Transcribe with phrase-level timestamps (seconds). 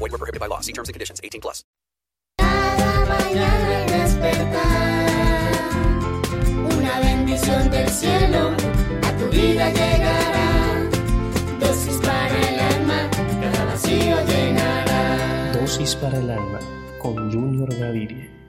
[0.00, 0.60] Void were prohibited by law.
[0.60, 1.20] See terms and conditions.
[1.22, 1.62] 18 plus.
[2.38, 5.10] Cada mañana al despertar,
[6.78, 8.56] una bendición del cielo
[9.02, 10.88] a tu vida llegará.
[11.60, 13.10] Dosis para el alma,
[13.42, 15.52] cada vacío llenará.
[15.52, 16.60] Dosis para el alma
[16.98, 18.39] con Junior Gaviria.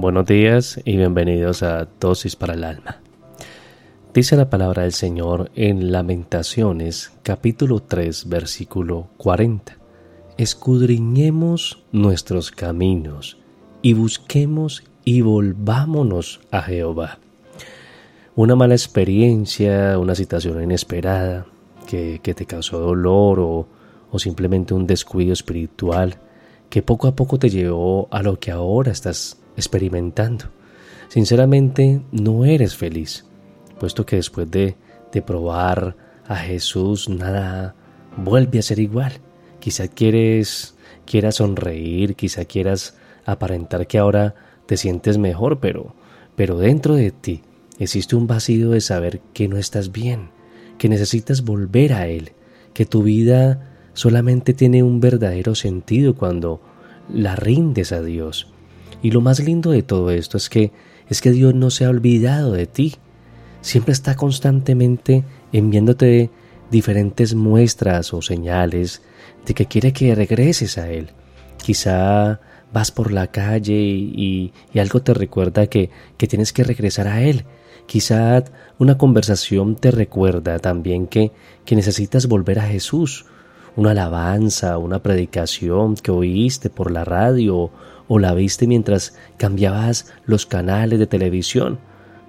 [0.00, 3.02] Buenos días y bienvenidos a Dosis para el Alma.
[4.14, 9.76] Dice la palabra del Señor en Lamentaciones capítulo 3 versículo 40.
[10.38, 13.36] Escudriñemos nuestros caminos
[13.82, 17.18] y busquemos y volvámonos a Jehová.
[18.34, 21.44] Una mala experiencia, una situación inesperada
[21.86, 23.66] que, que te causó dolor o,
[24.10, 26.16] o simplemente un descuido espiritual
[26.70, 30.46] que poco a poco te llevó a lo que ahora estás experimentando.
[31.08, 33.26] Sinceramente, no eres feliz,
[33.80, 34.76] puesto que después de,
[35.26, 37.74] probar a Jesús, nada
[38.16, 39.14] vuelve a ser igual.
[39.58, 44.36] Quizá quieres, quieras sonreír, quizá quieras aparentar que ahora
[44.66, 45.94] te sientes mejor, pero,
[46.36, 47.42] pero dentro de ti
[47.80, 50.30] existe un vacío de saber que no estás bien,
[50.78, 52.30] que necesitas volver a Él,
[52.72, 53.69] que tu vida
[54.00, 56.62] solamente tiene un verdadero sentido cuando
[57.12, 58.46] la rindes a Dios.
[59.02, 60.72] Y lo más lindo de todo esto es que
[61.10, 62.94] es que Dios no se ha olvidado de ti.
[63.60, 66.30] Siempre está constantemente enviándote
[66.70, 69.02] diferentes muestras o señales
[69.44, 71.10] de que quiere que regreses a Él.
[71.62, 72.40] Quizá
[72.72, 77.44] vas por la calle y, algo te recuerda que, que tienes que regresar a Él.
[77.84, 78.44] Quizá
[78.78, 81.32] una conversación te recuerda también que,
[81.66, 83.26] que necesitas volver a Jesús.
[83.76, 87.70] Una alabanza, una predicación que oíste por la radio
[88.08, 91.78] o la viste mientras cambiabas los canales de televisión.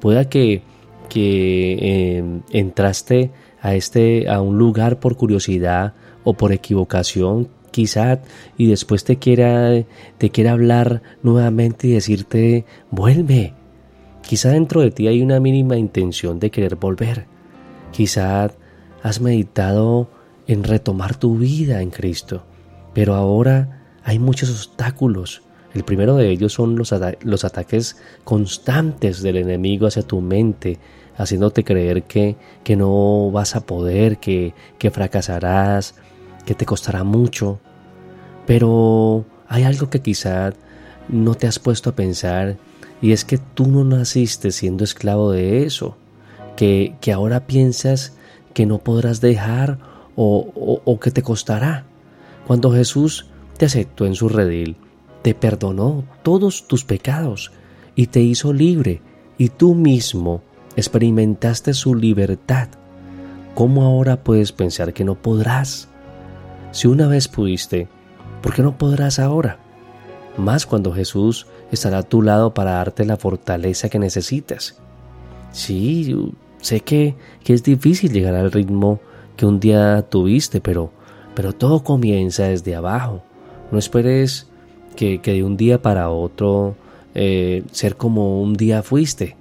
[0.00, 0.62] Pueda que,
[1.08, 5.94] que eh, entraste a, este, a un lugar por curiosidad
[6.24, 8.20] o por equivocación quizá
[8.56, 9.84] y después te quiera,
[10.18, 13.54] te quiera hablar nuevamente y decirte vuelve.
[14.22, 17.26] Quizá dentro de ti hay una mínima intención de querer volver.
[17.92, 18.50] Quizá
[19.02, 20.08] has meditado
[20.48, 22.42] en retomar tu vida en Cristo,
[22.94, 25.42] pero ahora hay muchos obstáculos
[25.74, 30.78] el primero de ellos son los, los ataques constantes del enemigo hacia tu mente,
[31.16, 35.94] haciéndote creer que, que no vas a poder, que, que fracasarás,
[36.46, 37.60] que te costará mucho.
[38.46, 40.52] Pero hay algo que quizá
[41.08, 42.56] no te has puesto a pensar
[43.02, 45.96] y es que tú no naciste siendo esclavo de eso,
[46.56, 48.14] que, que ahora piensas
[48.54, 49.78] que no podrás dejar
[50.20, 51.84] o, o, que te costará.
[52.44, 54.76] Cuando Jesús te aceptó en su redil,
[55.22, 57.52] te perdonó todos tus pecados
[57.94, 59.00] y te hizo libre,
[59.38, 60.42] y tú mismo
[60.74, 62.68] experimentaste su libertad.
[63.54, 65.88] ¿Cómo ahora puedes pensar que no podrás?
[66.72, 67.86] Si una vez pudiste,
[68.42, 69.60] ¿por qué no podrás ahora?
[70.36, 74.80] Más cuando Jesús estará a tu lado para darte la fortaleza que necesitas.
[75.52, 77.14] Sí, sé que,
[77.44, 79.00] que es difícil llegar al ritmo
[79.38, 80.90] que un día tuviste, pero,
[81.34, 83.22] pero todo comienza desde abajo.
[83.70, 84.48] No esperes
[84.96, 86.76] que, de un día para otro
[87.14, 89.36] eh, ser como un día fuiste.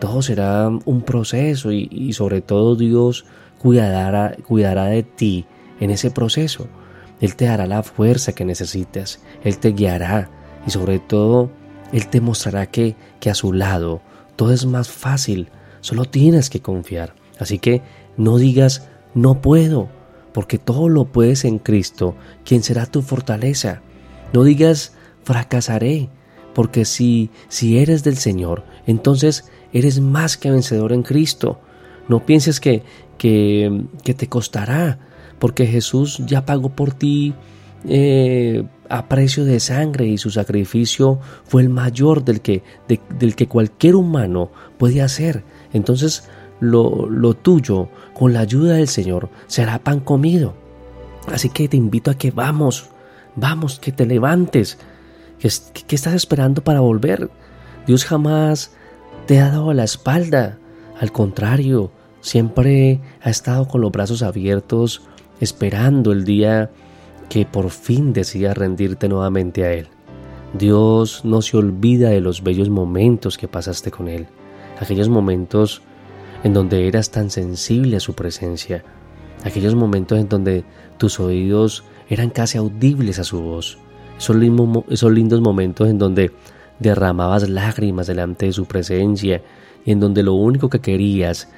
[0.00, 3.24] Todo será un proceso y, sobre todo Dios
[3.58, 5.46] cuidará, cuidará de ti
[5.80, 6.66] en ese proceso.
[7.20, 10.30] Él te dará la fuerza que necesitas, Él te guiará
[10.66, 11.50] y sobre todo
[11.92, 14.00] Él te mostrará que, que a su lado
[14.34, 15.48] todo es más fácil,
[15.80, 17.14] solo tienes que confiar.
[17.40, 17.82] Así que
[18.16, 19.88] no digas no puedo,
[20.32, 22.14] porque todo lo puedes en Cristo,
[22.44, 23.82] quien será tu fortaleza.
[24.32, 24.92] No digas
[25.24, 26.08] fracasaré,
[26.54, 31.60] porque si, si eres del Señor, entonces eres más que vencedor en Cristo.
[32.08, 32.82] No pienses que,
[33.18, 34.98] que, que te costará,
[35.38, 37.34] porque Jesús ya pagó por ti
[37.86, 43.46] eh, a precio de sangre y su sacrificio fue el mayor del que, del que
[43.46, 45.44] cualquier humano puede hacer.
[45.72, 46.28] Entonces
[46.60, 50.54] lo, lo tuyo, con la ayuda del Señor, será pan comido.
[51.32, 52.90] Así que te invito a que vamos,
[53.36, 54.78] vamos, que te levantes.
[55.38, 55.48] ¿Qué,
[55.86, 57.30] qué estás esperando para volver?
[57.86, 58.72] Dios jamás
[59.26, 60.58] te ha dado la espalda.
[61.00, 65.02] Al contrario, siempre ha estado con los brazos abiertos,
[65.40, 66.70] esperando el día
[67.28, 69.88] que por fin decidas rendirte nuevamente a Él.
[70.54, 74.26] Dios no se olvida de los bellos momentos que pasaste con Él,
[74.80, 75.82] aquellos momentos
[76.44, 78.84] en donde eras tan sensible a su presencia,
[79.44, 80.64] aquellos momentos en donde
[80.98, 83.78] tus oídos eran casi audibles a su voz,
[84.18, 84.36] esos,
[85.12, 86.32] lindos momentos en donde
[86.78, 89.42] derramabas lágrimas delante de su presencia
[89.84, 91.48] y en donde lo único que querías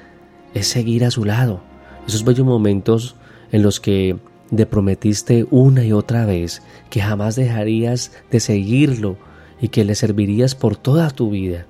[0.55, 1.61] es seguir a su lado,
[2.07, 3.17] esos bellos momentos
[3.53, 4.17] en los que
[4.51, 9.17] le prometiste una y otra vez que jamás dejarías de seguirlo
[9.61, 11.67] y que le servirías por toda tu vida.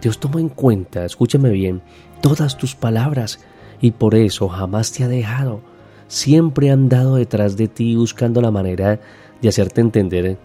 [0.00, 1.82] Dios tomó en cuenta, escúchame bien,
[2.22, 3.40] todas tus palabras
[3.82, 5.60] y por eso jamás te ha dejado.
[6.08, 9.00] Siempre ha andado detrás de ti buscando la manera
[9.42, 10.38] de hacerte entender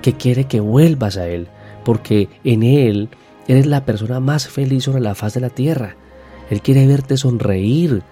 [0.00, 1.48] que quiere que vuelvas a Él,
[1.84, 3.08] porque en Él
[3.48, 5.96] eres la persona más feliz sobre la faz de la tierra.
[6.50, 8.02] Él quiere verte sonreír,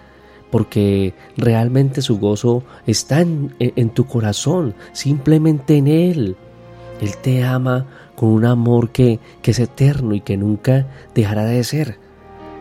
[0.51, 6.37] porque realmente su gozo está en, tu corazón, simplemente en Él.
[7.01, 7.87] Él te ama
[8.17, 12.02] con un amor que, que es eterno y que nunca dejará de ser.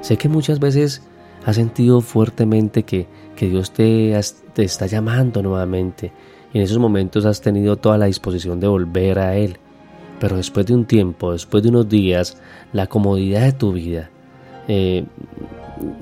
[0.02, 1.04] Sé que muchas veces
[1.46, 4.20] has sentido fuertemente que, que Dios te,
[4.54, 6.12] te está llamando nuevamente
[6.54, 9.58] y en esos momentos has tenido toda la disposición de volver a Él.
[10.20, 12.38] Pero después de un tiempo, después de unos días,
[12.74, 14.10] la comodidad de tu vida,
[14.68, 15.06] eh,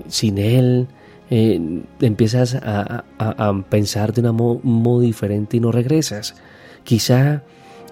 [0.08, 0.88] sin Él,
[1.30, 3.04] eh, empiezas a,
[3.70, 6.36] pensar de un modo diferente y no regresas.
[6.84, 7.44] Quizá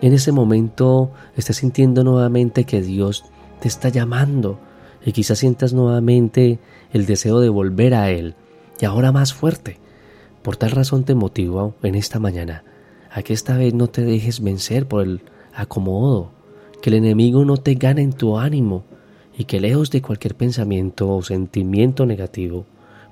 [0.02, 3.26] en ese momento estés sintiendo nuevamente que Dios
[3.60, 4.60] te está llamando
[5.08, 6.60] y quizás sientas nuevamente
[6.92, 8.36] el deseo de volver a Él
[8.82, 9.80] y ahora más fuerte.
[10.42, 12.66] Por tal razón te motivo en esta mañana
[13.10, 15.22] a que esta vez no te dejes vencer por el
[15.54, 16.34] acomodo,
[16.82, 18.84] que el enemigo no te gane en tu ánimo
[19.38, 22.66] y que lejos de cualquier pensamiento o sentimiento negativo,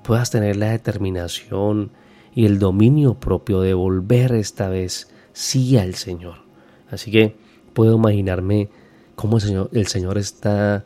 [0.04, 1.92] puedas tener la determinación
[2.34, 6.40] y el dominio propio de volver esta vez sí al Señor.
[6.90, 7.36] Así que
[7.72, 8.68] puedo imaginarme
[9.14, 10.84] cómo el Señor, el Señor está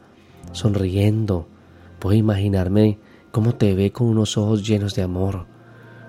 [0.53, 1.47] sonriendo.
[1.99, 2.99] Puedo imaginarme
[3.31, 5.47] cómo te ve con unos ojos llenos de amor,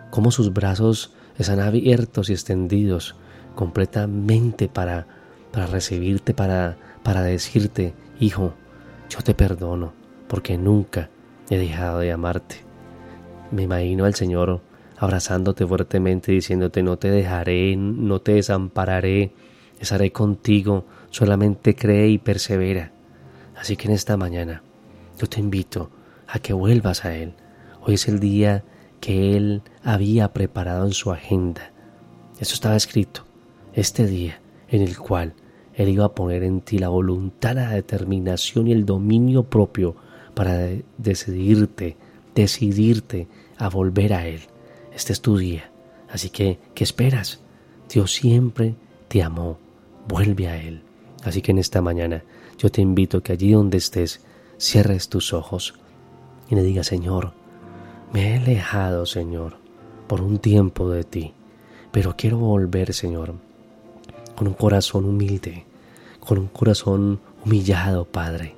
[0.09, 3.15] cómo sus brazos están abiertos y extendidos
[3.55, 5.07] completamente para,
[5.51, 8.53] para recibirte, para, para decirte, hijo,
[9.09, 9.93] yo te perdono,
[10.27, 11.09] porque nunca
[11.49, 12.57] he dejado de amarte.
[13.51, 14.61] Me imagino al Señor
[14.97, 19.33] abrazándote fuertemente, diciéndote, no te dejaré, no te desampararé,
[19.79, 22.91] estaré contigo, solamente cree y persevera.
[23.55, 24.63] Así que en esta mañana
[25.19, 25.89] yo te invito
[26.27, 27.33] a que vuelvas a Él.
[27.81, 28.63] Hoy es el día
[28.99, 31.71] que Él había preparado en su agenda.
[32.39, 33.25] Eso estaba escrito,
[33.73, 34.39] este día
[34.69, 35.33] en el cual
[35.73, 39.95] Él iba a poner en ti la voluntad, la determinación y el dominio propio
[40.33, 41.97] para decidirte,
[42.33, 43.27] decidirte
[43.57, 44.41] a volver a Él.
[44.93, 45.69] Este es tu día.
[46.09, 47.41] Así que, ¿qué esperas?
[47.89, 48.75] Dios siempre
[49.07, 49.57] te amó.
[50.07, 50.83] Vuelve a Él.
[51.23, 52.23] Así que en esta mañana
[52.57, 54.21] yo te invito que allí donde estés,
[54.57, 55.75] cierres tus ojos
[56.49, 57.33] y le digas, Señor,
[58.13, 59.57] me he alejado, Señor,
[60.07, 61.33] por un tiempo de ti,
[61.91, 63.35] pero quiero volver, Señor,
[64.35, 65.65] con un corazón humilde,
[66.19, 68.55] con un corazón humillado, Padre.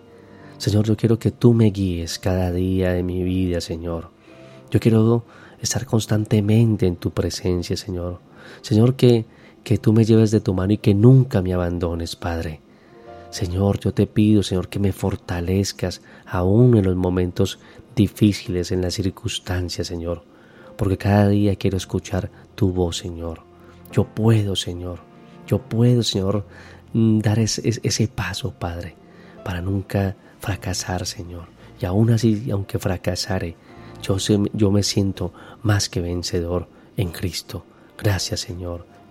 [0.57, 4.09] Señor, yo quiero que tú me guíes cada día de mi vida, Señor.
[4.71, 5.25] Yo quiero
[5.61, 8.19] estar constantemente en tu presencia, Señor.
[8.61, 9.25] Señor, que,
[9.63, 12.61] que tú me lleves de tu mano y que nunca me abandones, Padre.
[13.29, 17.59] Señor, yo te pido, Señor, que me fortalezcas aún en los momentos
[17.95, 20.23] difíciles, en las circunstancias, Señor,
[20.77, 23.41] porque cada día quiero escuchar tu voz, Señor.
[23.91, 24.99] Yo puedo, Señor,
[25.47, 26.45] yo puedo, Señor,
[26.93, 28.95] mm, dar ese, ese paso, Padre,
[29.43, 31.47] para nunca fracasar, Señor.
[31.79, 33.55] Y aún así, aunque fracasare,
[34.03, 36.67] yo, me siento más que vencedor
[36.97, 37.65] en Cristo.
[37.97, 38.85] Gracias Señor,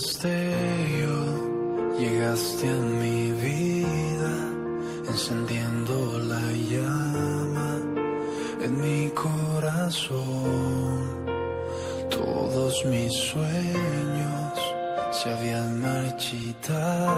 [0.00, 1.18] Destello,
[1.98, 4.34] llegaste a mi vida,
[5.06, 5.94] encendiendo
[6.30, 6.40] la
[6.72, 7.70] llama
[8.64, 10.18] en mi corazón.
[12.08, 14.54] Todos mis sueños
[15.12, 17.14] se habían marchitado,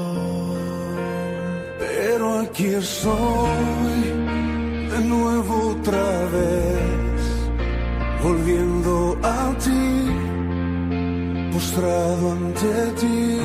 [1.80, 4.25] Pero aquí estoy
[4.96, 7.22] de nuevo otra vez,
[8.24, 9.88] volviendo a ti,
[11.52, 13.40] postrado ante ti.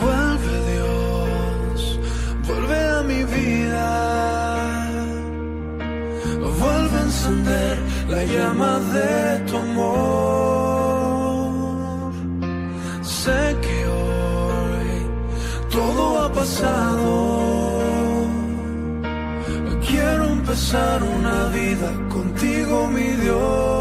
[0.00, 2.00] Vuelve Dios,
[2.46, 3.88] vuelve a mi vida,
[6.60, 10.25] vuelve a encender la llama de tu amor.
[19.88, 23.75] Quiero empezar una vida contigo, mi Dios.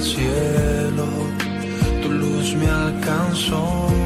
[0.00, 1.06] Cielo
[2.02, 4.05] tu luz me alcanzó.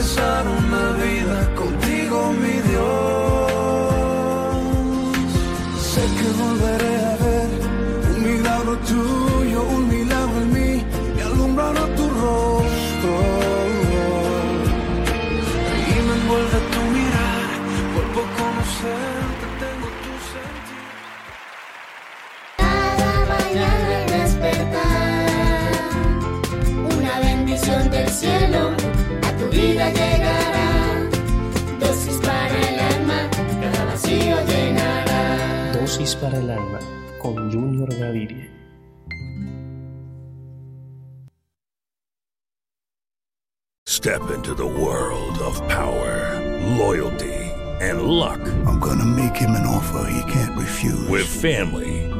[0.00, 3.52] Empezar una vida contigo, mi Dios.
[5.92, 7.48] Sé que volveré a ver
[8.10, 10.72] un milagro tuyo, un milagro en mí,
[11.18, 13.12] y alumbrará tu rostro.
[15.86, 17.46] Y me envuelve tu mirar,
[17.94, 20.84] vuelvo a conocerte, tengo tu sentir.
[22.56, 25.32] Cada mañana al despertar,
[26.96, 28.49] una bendición del cielo
[29.80, 31.08] vida llegará.
[31.80, 35.72] Dosis para el alma, cada vacío llenará.
[35.72, 36.78] Dosis para el alma
[37.20, 38.48] con Junior Gaviria.
[43.86, 46.40] Step into the world of power,
[46.78, 47.34] loyalty,
[47.80, 48.40] and luck.
[48.66, 51.08] I'm gonna make him an offer he can't refuse.
[51.08, 52.09] With family,